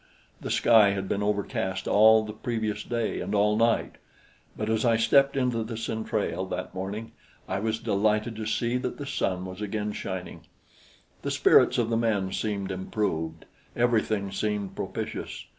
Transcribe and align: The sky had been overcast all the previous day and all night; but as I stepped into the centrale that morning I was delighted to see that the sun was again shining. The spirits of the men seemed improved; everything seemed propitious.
The 0.39 0.49
sky 0.49 0.93
had 0.93 1.07
been 1.07 1.21
overcast 1.21 1.87
all 1.87 2.23
the 2.23 2.33
previous 2.33 2.83
day 2.83 3.21
and 3.21 3.35
all 3.35 3.55
night; 3.55 3.97
but 4.57 4.67
as 4.67 4.83
I 4.83 4.97
stepped 4.97 5.37
into 5.37 5.63
the 5.63 5.77
centrale 5.77 6.43
that 6.47 6.73
morning 6.73 7.11
I 7.47 7.59
was 7.59 7.77
delighted 7.77 8.35
to 8.37 8.47
see 8.47 8.77
that 8.77 8.97
the 8.97 9.05
sun 9.05 9.45
was 9.45 9.61
again 9.61 9.91
shining. 9.93 10.47
The 11.21 11.29
spirits 11.29 11.77
of 11.77 11.91
the 11.91 11.97
men 11.97 12.31
seemed 12.31 12.71
improved; 12.71 13.45
everything 13.75 14.31
seemed 14.31 14.75
propitious. 14.75 15.45